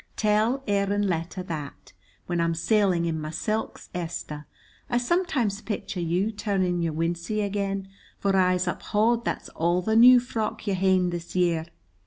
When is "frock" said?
10.19-10.65